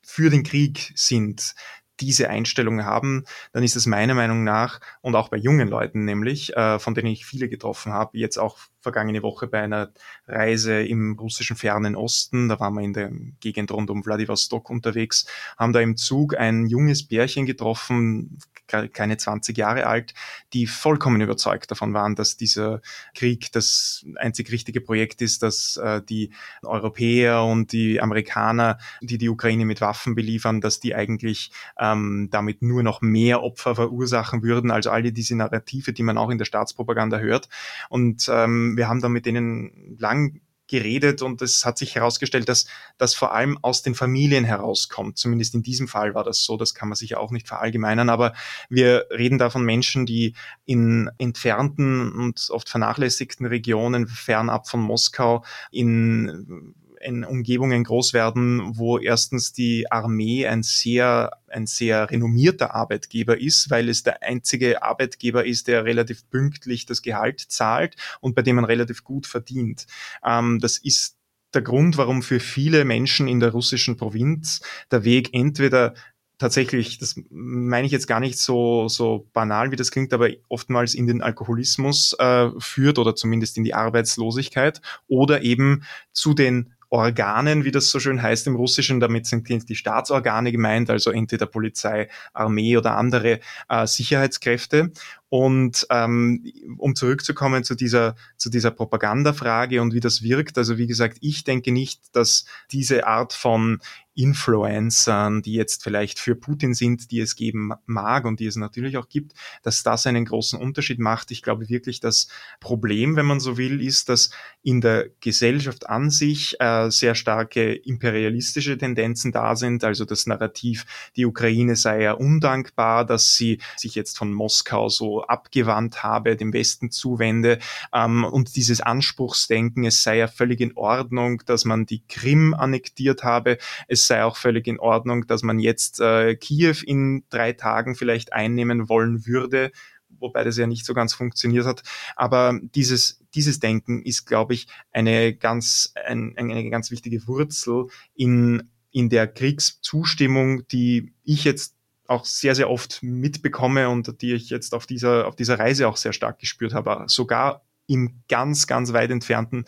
[0.00, 1.56] für den Krieg sind,
[1.98, 6.56] diese Einstellung haben, dann ist es meiner Meinung nach und auch bei jungen Leuten nämlich,
[6.56, 9.90] äh, von denen ich viele getroffen habe, jetzt auch vergangene Woche bei einer
[10.28, 15.26] Reise im russischen fernen Osten, da waren wir in der Gegend rund um Vladivostok unterwegs,
[15.58, 20.14] haben da im Zug ein junges Pärchen getroffen, keine 20 Jahre alt,
[20.52, 22.80] die vollkommen überzeugt davon waren, dass dieser
[23.14, 29.28] Krieg das einzig richtige Projekt ist, dass äh, die Europäer und die Amerikaner, die die
[29.28, 34.70] Ukraine mit Waffen beliefern, dass die eigentlich ähm, damit nur noch mehr Opfer verursachen würden,
[34.70, 37.48] also alle diese Narrative, die man auch in der Staatspropaganda hört.
[37.88, 42.66] Und ähm, wir haben da mit denen lang geredet und es hat sich herausgestellt, dass
[42.98, 45.18] das vor allem aus den Familien herauskommt.
[45.18, 48.34] Zumindest in diesem Fall war das so, das kann man sich auch nicht verallgemeinern, aber
[48.68, 50.34] wir reden da von Menschen, die
[50.64, 58.98] in entfernten und oft vernachlässigten Regionen fernab von Moskau in in Umgebungen groß werden, wo
[58.98, 65.44] erstens die Armee ein sehr, ein sehr renommierter Arbeitgeber ist, weil es der einzige Arbeitgeber
[65.44, 69.86] ist, der relativ pünktlich das Gehalt zahlt und bei dem man relativ gut verdient.
[70.24, 71.16] Ähm, das ist
[71.54, 75.94] der Grund, warum für viele Menschen in der russischen Provinz der Weg entweder
[76.38, 80.94] tatsächlich, das meine ich jetzt gar nicht so, so banal, wie das klingt, aber oftmals
[80.94, 87.64] in den Alkoholismus äh, führt oder zumindest in die Arbeitslosigkeit oder eben zu den Organen,
[87.64, 89.00] wie das so schön heißt im Russischen.
[89.00, 94.90] Damit sind die Staatsorgane gemeint, also entweder Polizei, Armee oder andere äh, Sicherheitskräfte.
[95.28, 100.86] Und ähm, um zurückzukommen zu dieser, zu dieser Propagandafrage und wie das wirkt, also wie
[100.86, 103.80] gesagt, ich denke nicht, dass diese Art von
[104.16, 108.96] Influencern, die jetzt vielleicht für Putin sind, die es geben mag und die es natürlich
[108.96, 111.30] auch gibt, dass das einen großen Unterschied macht.
[111.30, 114.30] Ich glaube wirklich, das Problem, wenn man so will, ist, dass
[114.62, 119.84] in der Gesellschaft an sich äh, sehr starke imperialistische Tendenzen da sind.
[119.84, 125.15] Also das Narrativ, die Ukraine sei ja undankbar, dass sie sich jetzt von Moskau so
[125.20, 127.58] abgewandt habe, dem Westen zuwende
[127.92, 133.24] ähm, und dieses Anspruchsdenken, es sei ja völlig in Ordnung, dass man die Krim annektiert
[133.24, 133.58] habe.
[133.88, 138.32] Es sei auch völlig in Ordnung, dass man jetzt äh, Kiew in drei Tagen vielleicht
[138.32, 139.70] einnehmen wollen würde,
[140.18, 141.82] wobei das ja nicht so ganz funktioniert hat.
[142.14, 148.70] Aber dieses, dieses Denken ist, glaube ich, eine ganz, ein, eine ganz wichtige Wurzel in,
[148.90, 151.75] in der Kriegszustimmung, die ich jetzt
[152.08, 155.96] auch sehr, sehr oft mitbekomme und die ich jetzt auf dieser, auf dieser Reise auch
[155.96, 157.04] sehr stark gespürt habe.
[157.06, 159.64] Sogar im ganz, ganz weit entfernten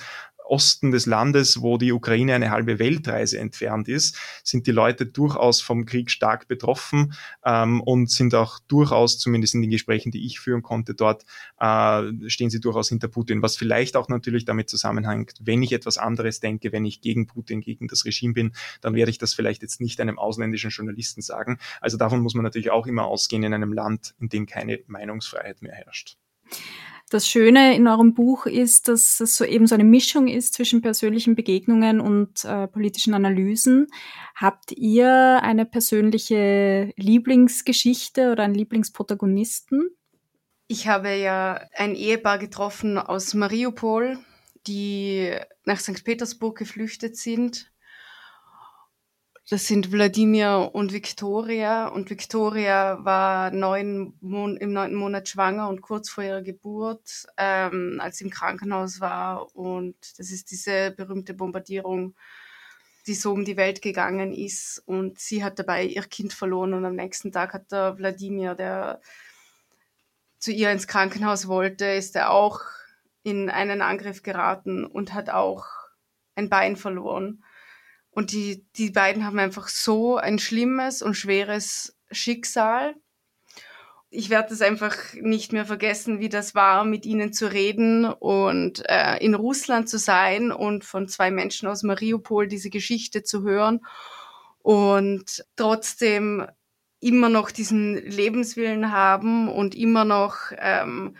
[0.48, 5.60] Osten des Landes, wo die Ukraine eine halbe Weltreise entfernt ist, sind die Leute durchaus
[5.60, 10.40] vom Krieg stark betroffen ähm, und sind auch durchaus, zumindest in den Gesprächen, die ich
[10.40, 11.24] führen konnte dort,
[11.58, 15.98] äh, stehen sie durchaus hinter Putin, was vielleicht auch natürlich damit zusammenhängt, wenn ich etwas
[15.98, 19.62] anderes denke, wenn ich gegen Putin, gegen das Regime bin, dann werde ich das vielleicht
[19.62, 21.58] jetzt nicht einem ausländischen Journalisten sagen.
[21.80, 25.62] Also davon muss man natürlich auch immer ausgehen in einem Land, in dem keine Meinungsfreiheit
[25.62, 26.16] mehr herrscht.
[27.08, 30.82] Das Schöne in eurem Buch ist, dass es so eben so eine Mischung ist zwischen
[30.82, 33.86] persönlichen Begegnungen und äh, politischen Analysen.
[34.34, 39.90] Habt ihr eine persönliche Lieblingsgeschichte oder einen Lieblingsprotagonisten?
[40.66, 44.18] Ich habe ja ein Ehepaar getroffen aus Mariupol,
[44.66, 46.04] die nach St.
[46.04, 47.70] Petersburg geflüchtet sind
[49.50, 51.88] das sind Wladimir und Viktoria.
[51.88, 57.98] Und Viktoria war neun Mon im neunten Monat schwanger und kurz vor ihrer Geburt, ähm,
[58.02, 59.56] als sie im Krankenhaus war.
[59.56, 62.14] Und das ist diese berühmte Bombardierung,
[63.06, 64.82] die so um die Welt gegangen ist.
[64.84, 66.74] Und sie hat dabei ihr Kind verloren.
[66.74, 69.00] Und am nächsten Tag hat der Wladimir, der
[70.38, 72.60] zu ihr ins Krankenhaus wollte, ist er auch
[73.22, 75.64] in einen Angriff geraten und hat auch
[76.34, 77.42] ein Bein verloren.
[78.18, 82.96] Und die, die beiden haben einfach so ein schlimmes und schweres Schicksal.
[84.10, 88.82] Ich werde es einfach nicht mehr vergessen, wie das war, mit ihnen zu reden und
[88.88, 93.86] äh, in Russland zu sein und von zwei Menschen aus Mariupol diese Geschichte zu hören
[94.62, 96.44] und trotzdem
[96.98, 101.16] immer noch diesen Lebenswillen haben und immer noch ähm,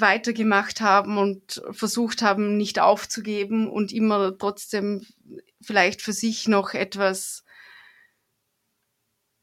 [0.00, 5.06] weitergemacht haben und versucht haben, nicht aufzugeben und immer trotzdem
[5.60, 7.44] vielleicht für sich noch etwas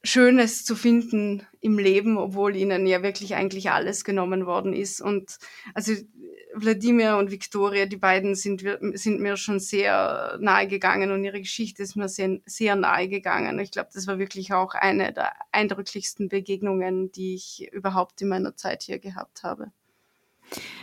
[0.05, 4.99] Schönes zu finden im Leben, obwohl ihnen ja wirklich eigentlich alles genommen worden ist.
[4.99, 5.37] Und
[5.73, 5.93] also
[6.55, 8.63] Wladimir und Viktoria, die beiden sind,
[8.93, 13.59] sind mir schon sehr nahe gegangen und ihre Geschichte ist mir sehr, sehr nahe gegangen.
[13.59, 18.55] Ich glaube, das war wirklich auch eine der eindrücklichsten Begegnungen, die ich überhaupt in meiner
[18.55, 19.71] Zeit hier gehabt habe.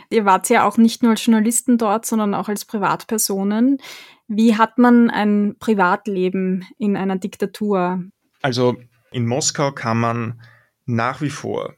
[0.09, 3.77] Ihr wart ja auch nicht nur als Journalisten dort, sondern auch als Privatpersonen.
[4.27, 8.03] Wie hat man ein Privatleben in einer Diktatur?
[8.41, 8.77] Also
[9.11, 10.41] in Moskau kann man
[10.85, 11.75] nach wie vor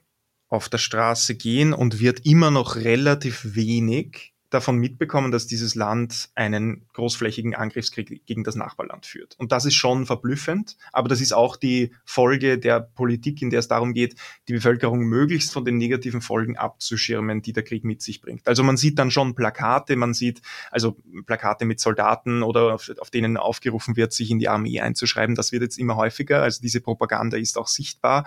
[0.49, 6.29] auf der Straße gehen und wird immer noch relativ wenig davon mitbekommen, dass dieses Land
[6.35, 9.35] einen großflächigen Angriffskrieg gegen das Nachbarland führt.
[9.39, 13.59] Und das ist schon verblüffend, aber das ist auch die Folge der Politik, in der
[13.59, 14.15] es darum geht,
[14.47, 18.47] die Bevölkerung möglichst von den negativen Folgen abzuschirmen, die der Krieg mit sich bringt.
[18.47, 23.09] Also man sieht dann schon Plakate, man sieht also Plakate mit Soldaten oder auf, auf
[23.09, 25.35] denen aufgerufen wird, sich in die Armee einzuschreiben.
[25.35, 26.41] Das wird jetzt immer häufiger.
[26.41, 28.25] Also diese Propaganda ist auch sichtbar.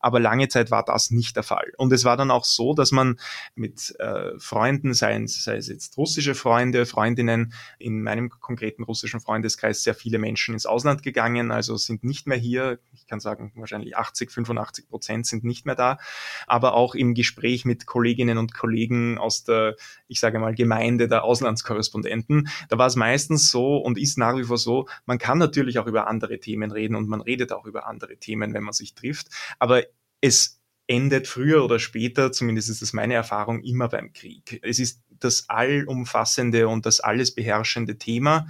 [0.00, 1.72] Aber lange Zeit war das nicht der Fall.
[1.76, 3.18] Und es war dann auch so, dass man
[3.54, 9.20] mit äh, Freunden, sei es, sei es jetzt russische Freunde, Freundinnen, in meinem konkreten russischen
[9.20, 12.78] Freundeskreis sehr viele Menschen ins Ausland gegangen, also sind nicht mehr hier.
[12.92, 15.98] Ich kann sagen, wahrscheinlich 80, 85 Prozent sind nicht mehr da.
[16.46, 19.76] Aber auch im Gespräch mit Kolleginnen und Kollegen aus der,
[20.06, 24.44] ich sage mal, Gemeinde der Auslandskorrespondenten, da war es meistens so und ist nach wie
[24.44, 27.86] vor so, man kann natürlich auch über andere Themen reden und man redet auch über
[27.86, 29.28] andere Themen, wenn man sich trifft.
[29.58, 29.82] Aber
[30.20, 34.58] es endet früher oder später, zumindest ist das meine Erfahrung, immer beim Krieg.
[34.62, 38.48] Es ist das allumfassende und das alles beherrschende Thema.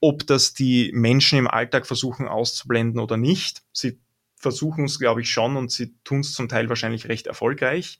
[0.00, 4.00] Ob das die Menschen im Alltag versuchen auszublenden oder nicht, sie
[4.36, 7.98] versuchen es, glaube ich, schon und sie tun es zum Teil wahrscheinlich recht erfolgreich.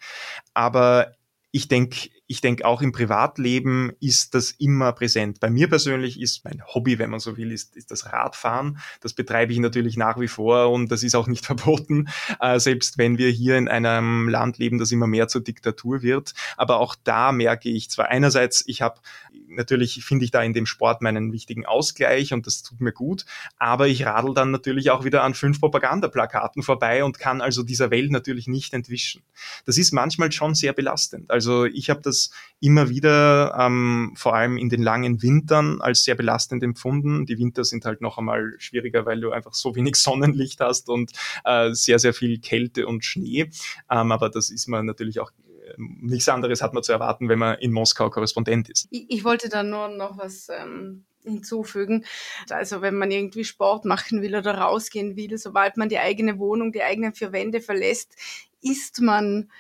[0.55, 1.13] Aber
[1.53, 5.41] ich denke, ich denke auch im Privatleben ist das immer präsent.
[5.41, 8.79] Bei mir persönlich ist mein Hobby, wenn man so will, ist, ist das Radfahren.
[9.01, 12.99] Das betreibe ich natürlich nach wie vor und das ist auch nicht verboten, äh, selbst
[12.99, 16.35] wenn wir hier in einem Land leben, das immer mehr zur Diktatur wird.
[16.57, 19.01] Aber auch da merke ich zwar einerseits, ich habe
[19.49, 23.25] natürlich finde ich da in dem Sport meinen wichtigen Ausgleich und das tut mir gut,
[23.59, 27.91] aber ich radel dann natürlich auch wieder an fünf Propagandaplakaten vorbei und kann also dieser
[27.91, 29.23] Welt natürlich nicht entwischen.
[29.67, 31.33] Das ist manchmal schon sehr belastend.
[31.33, 32.31] Also ich habe das das
[32.61, 37.25] immer wieder, ähm, vor allem in den langen Wintern, als sehr belastend empfunden.
[37.25, 41.13] Die Winter sind halt noch einmal schwieriger, weil du einfach so wenig Sonnenlicht hast und
[41.45, 43.51] äh, sehr, sehr viel Kälte und Schnee.
[43.91, 47.39] Ähm, aber das ist man natürlich auch äh, nichts anderes hat man zu erwarten, wenn
[47.39, 48.89] man in Moskau Korrespondent ist.
[48.91, 52.05] Ich, ich wollte da nur noch was ähm, hinzufügen.
[52.51, 56.73] Also wenn man irgendwie Sport machen will oder rausgehen will, sobald man die eigene Wohnung,
[56.73, 58.17] die eigenen vier Wände verlässt,
[58.63, 59.51] ist man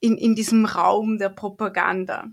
[0.00, 2.24] in, in diesem Raum der Propaganda.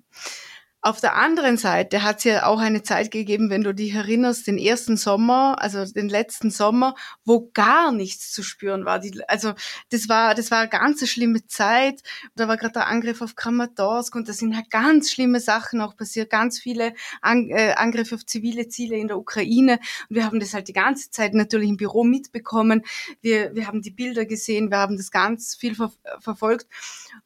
[0.82, 4.46] Auf der anderen Seite hat es ja auch eine Zeit gegeben, wenn du dich erinnerst,
[4.46, 6.94] den ersten Sommer, also den letzten Sommer,
[7.26, 9.00] wo gar nichts zu spüren war.
[9.00, 9.54] Die, also
[9.90, 12.04] das war, das war eine ganz schlimme Zeit.
[12.36, 15.98] Da war gerade der Angriff auf Kramatorsk und da sind halt ganz schlimme Sachen auch
[15.98, 19.80] passiert, ganz viele An äh, Angriffe auf zivile Ziele in der Ukraine.
[20.10, 22.84] Und wir haben das halt die ganze Zeit natürlich im Büro mitbekommen.
[23.22, 26.68] Wir, wir haben die Bilder gesehen, wir haben das ganz viel ver verfolgt.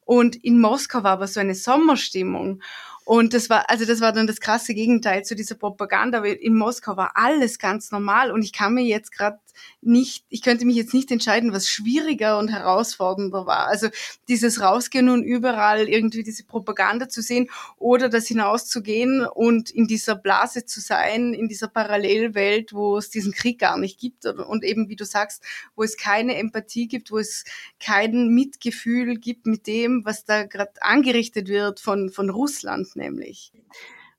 [0.04, 2.62] Und in Moskau war aber so eine Sommerstimmung.
[3.04, 6.22] Und das war, also das war dann das krasse Gegenteil zu dieser Propaganda.
[6.22, 9.38] Weil in Moskau war alles ganz normal und ich kann mir jetzt gerade
[9.80, 13.66] nicht, ich könnte mich jetzt nicht entscheiden, was schwieriger und herausfordernder war.
[13.66, 13.88] Also
[14.28, 20.14] dieses Rausgehen und überall irgendwie diese Propaganda zu sehen oder das hinauszugehen und in dieser
[20.14, 24.88] Blase zu sein, in dieser Parallelwelt, wo es diesen Krieg gar nicht gibt und eben,
[24.88, 25.42] wie du sagst,
[25.74, 27.44] wo es keine Empathie gibt, wo es
[27.80, 33.52] kein Mitgefühl gibt mit dem, was da gerade angerichtet wird von, von Russland nämlich.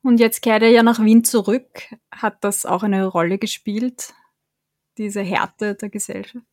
[0.03, 1.83] Und jetzt kehrt er ja nach Wien zurück.
[2.11, 4.13] Hat das auch eine Rolle gespielt?
[4.97, 6.45] Diese Härte der Gesellschaft?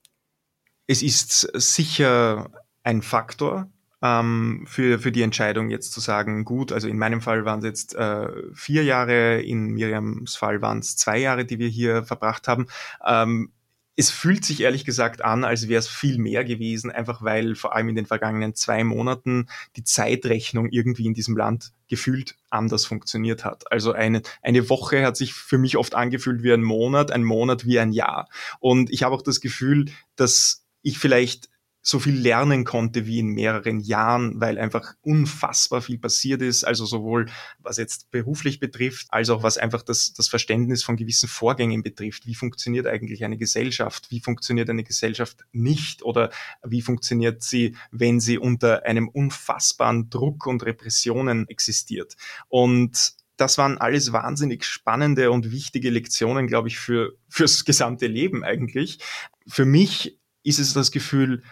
[0.87, 2.51] Es ist sicher
[2.83, 3.71] ein Faktor
[4.03, 7.65] ähm, für, für die Entscheidung jetzt zu sagen, gut, also in meinem Fall waren es
[7.65, 12.49] jetzt äh, vier Jahre, in Miriams Fall waren es zwei Jahre, die wir hier verbracht
[12.49, 12.67] haben.
[13.07, 13.53] Ähm,
[14.01, 17.77] es fühlt sich ehrlich gesagt an, als wäre es viel mehr gewesen, einfach weil vor
[17.77, 19.47] allem in den vergangenen zwei Monaten
[19.77, 23.71] die Zeitrechnung irgendwie in diesem Land gefühlt anders funktioniert hat.
[23.71, 27.67] Also eine, eine Woche hat sich für mich oft angefühlt wie ein Monat, ein Monat
[27.67, 28.31] wie ein Jahr.
[28.59, 29.85] Und ich habe auch das Gefühl,
[30.17, 31.51] dass ich vielleicht
[31.83, 36.85] so viel lernen konnte wie in mehreren Jahren, weil einfach unfassbar viel passiert ist, also
[36.85, 37.27] sowohl
[37.59, 42.27] was jetzt beruflich betrifft, als auch was einfach das, das Verständnis von gewissen Vorgängen betrifft.
[42.27, 44.11] Wie funktioniert eigentlich eine Gesellschaft?
[44.11, 46.03] Wie funktioniert eine Gesellschaft nicht?
[46.03, 46.31] Oder
[46.63, 52.17] wie funktioniert sie, wenn sie unter einem unfassbaren Druck und Repressionen existiert?
[52.49, 58.45] Und das waren alles wahnsinnig spannende und wichtige Lektionen, glaube ich, für, fürs gesamte Leben
[58.45, 58.99] eigentlich.
[59.47, 61.43] Für mich ist es das Gefühl,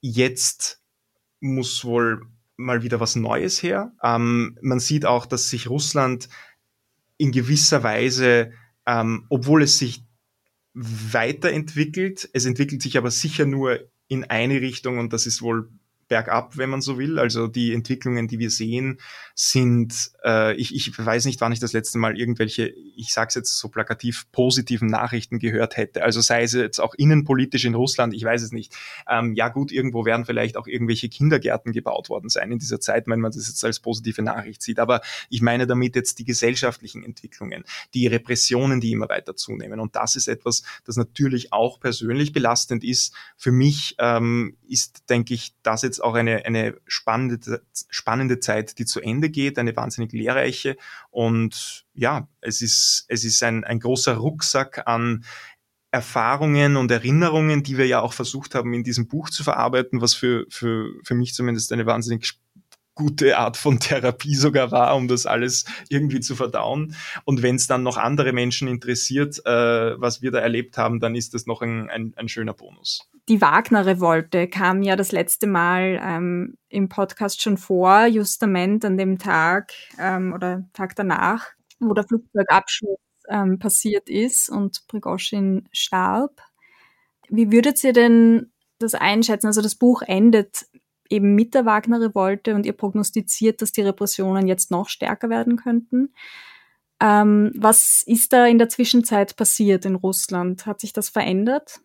[0.00, 0.80] jetzt
[1.40, 2.22] muss wohl
[2.56, 3.92] mal wieder was Neues her.
[4.02, 6.28] Ähm, man sieht auch, dass sich Russland
[7.16, 8.52] in gewisser Weise,
[8.86, 10.02] ähm, obwohl es sich
[10.74, 15.68] weiterentwickelt, es entwickelt sich aber sicher nur in eine Richtung und das ist wohl
[16.08, 17.18] bergab, wenn man so will.
[17.18, 18.98] Also die Entwicklungen, die wir sehen,
[19.34, 23.34] sind, äh, ich, ich weiß nicht, wann ich das letzte Mal irgendwelche, ich sage es
[23.34, 26.02] jetzt so plakativ, positiven Nachrichten gehört hätte.
[26.02, 28.74] Also sei es jetzt auch innenpolitisch in Russland, ich weiß es nicht.
[29.08, 33.06] Ähm, ja gut, irgendwo werden vielleicht auch irgendwelche Kindergärten gebaut worden sein in dieser Zeit,
[33.06, 34.80] wenn man das jetzt als positive Nachricht sieht.
[34.80, 39.78] Aber ich meine damit jetzt die gesellschaftlichen Entwicklungen, die Repressionen, die immer weiter zunehmen.
[39.78, 43.14] Und das ist etwas, das natürlich auch persönlich belastend ist.
[43.36, 48.86] Für mich ähm, ist, denke ich, das jetzt auch eine, eine spannende, spannende Zeit, die
[48.86, 50.76] zu Ende geht, eine wahnsinnig lehrreiche.
[51.10, 55.24] Und ja, es ist, es ist ein, ein großer Rucksack an
[55.90, 60.14] Erfahrungen und Erinnerungen, die wir ja auch versucht haben, in diesem Buch zu verarbeiten, was
[60.14, 62.26] für, für, für mich zumindest eine wahnsinnig
[62.98, 66.96] gute Art von Therapie sogar war, um das alles irgendwie zu verdauen.
[67.24, 71.14] Und wenn es dann noch andere Menschen interessiert, äh, was wir da erlebt haben, dann
[71.14, 73.08] ist das noch ein, ein, ein schöner Bonus.
[73.28, 79.18] Die Wagner-Revolte kam ja das letzte Mal ähm, im Podcast schon vor, justament an dem
[79.18, 81.46] Tag ähm, oder Tag danach,
[81.78, 86.40] wo der Flugzeugabschluss ähm, passiert ist und Prigozhin starb.
[87.28, 89.46] Wie würdet ihr denn das einschätzen?
[89.46, 90.66] Also das Buch endet
[91.10, 96.12] eben mit der Wagner-Revolte und ihr prognostiziert, dass die Repressionen jetzt noch stärker werden könnten.
[97.00, 100.66] Ähm, was ist da in der Zwischenzeit passiert in Russland?
[100.66, 101.80] Hat sich das verändert?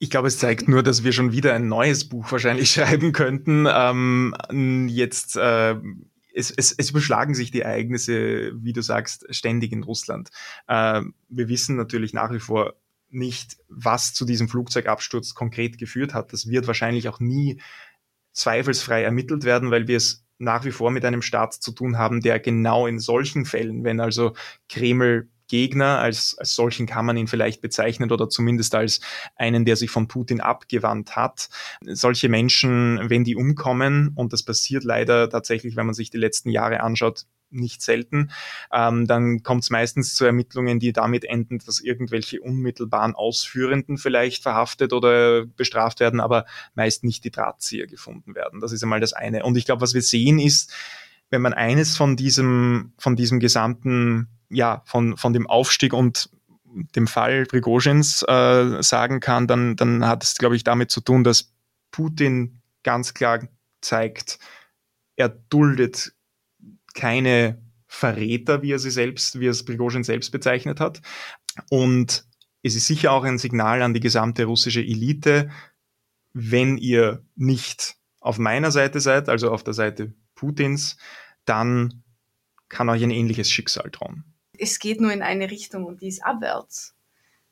[0.00, 3.66] Ich glaube, es zeigt nur, dass wir schon wieder ein neues Buch wahrscheinlich schreiben könnten.
[3.68, 5.76] Ähm, jetzt äh,
[6.38, 10.30] es, es, es überschlagen sich die Ereignisse, wie du sagst, ständig in Russland.
[10.68, 12.74] Äh, wir wissen natürlich nach wie vor
[13.10, 16.32] nicht, was zu diesem Flugzeugabsturz konkret geführt hat.
[16.32, 17.60] Das wird wahrscheinlich auch nie
[18.38, 22.20] zweifelsfrei ermittelt werden, weil wir es nach wie vor mit einem Staat zu tun haben,
[22.20, 24.34] der genau in solchen Fällen, wenn also
[24.68, 29.00] Kreml Gegner, als, als solchen kann man ihn vielleicht bezeichnen oder zumindest als
[29.34, 31.48] einen, der sich von Putin abgewandt hat.
[31.84, 36.50] Solche Menschen, wenn die umkommen, und das passiert leider tatsächlich, wenn man sich die letzten
[36.50, 38.30] Jahre anschaut, nicht selten,
[38.72, 44.42] ähm, dann kommt es meistens zu Ermittlungen, die damit enden, dass irgendwelche unmittelbaren Ausführenden vielleicht
[44.42, 46.44] verhaftet oder bestraft werden, aber
[46.74, 48.60] meist nicht die Drahtzieher gefunden werden.
[48.60, 49.44] Das ist einmal das eine.
[49.44, 50.72] Und ich glaube, was wir sehen ist,
[51.30, 56.30] wenn man eines von diesem, von diesem gesamten, ja, von, von dem Aufstieg und
[56.94, 61.24] dem Fall Prigozhins äh, sagen kann, dann, dann hat es, glaube ich, damit zu tun,
[61.24, 61.52] dass
[61.90, 63.40] Putin ganz klar
[63.80, 64.38] zeigt,
[65.16, 66.12] er duldet
[66.94, 71.00] keine Verräter, wie er sie selbst, wie es Prigozhin selbst bezeichnet hat.
[71.70, 72.26] Und
[72.62, 75.50] es ist sicher auch ein Signal an die gesamte russische Elite,
[76.32, 80.98] wenn ihr nicht auf meiner Seite seid, also auf der Seite Putins,
[81.44, 82.02] dann
[82.68, 84.24] kann euch ein ähnliches Schicksal drohen.
[84.58, 86.97] Es geht nur in eine Richtung und die ist abwärts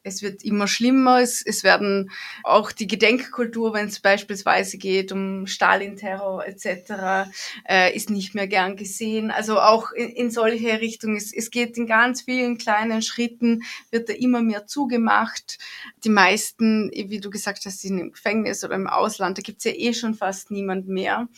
[0.07, 1.21] es wird immer schlimmer.
[1.21, 2.11] Es, es werden
[2.45, 7.29] auch die Gedenkkultur, wenn es beispielsweise geht um Stalin-Terror etc.,
[7.69, 9.31] äh, ist nicht mehr gern gesehen.
[9.33, 11.17] Also auch in, in solche Richtungen.
[11.17, 15.59] Es, es geht in ganz vielen kleinen Schritten, wird da immer mehr zugemacht.
[16.05, 19.39] Die meisten, wie du gesagt hast, sind im Gefängnis oder im Ausland.
[19.39, 21.29] Da gibt's ja eh schon fast niemand mehr.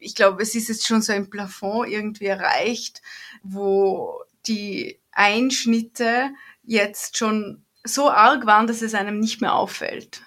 [0.00, 3.00] Ich glaube, es ist jetzt schon so ein Plafond irgendwie erreicht,
[3.42, 6.30] wo die Einschnitte
[6.64, 10.22] jetzt schon so arg waren, dass es einem nicht mehr auffällt.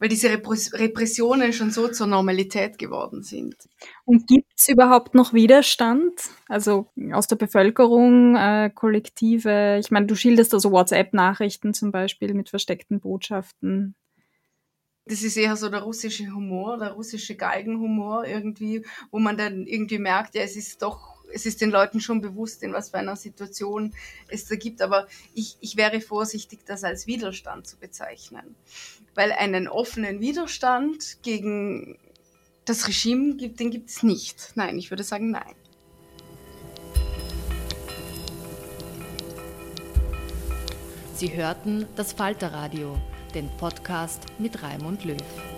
[0.00, 3.56] Weil diese Repressionen schon so zur Normalität geworden sind.
[4.04, 6.12] Und gibt es überhaupt noch Widerstand?
[6.46, 9.78] Also aus der Bevölkerung, äh, Kollektive?
[9.80, 13.96] Ich meine, du schilderst also WhatsApp-Nachrichten zum Beispiel mit versteckten Botschaften.
[15.04, 19.98] Das ist eher so der russische Humor, der russische Galgenhumor irgendwie, wo man dann irgendwie
[19.98, 23.16] merkt, ja, es ist doch es ist den Leuten schon bewusst, in was für einer
[23.16, 23.94] Situation
[24.28, 24.82] es da gibt.
[24.82, 28.54] Aber ich, ich wäre vorsichtig, das als Widerstand zu bezeichnen.
[29.14, 31.98] Weil einen offenen Widerstand gegen
[32.64, 34.52] das Regime gibt, den gibt es nicht.
[34.54, 35.54] Nein, ich würde sagen nein.
[41.14, 42.96] Sie hörten das Falterradio,
[43.34, 45.57] den Podcast mit Raimund Löw.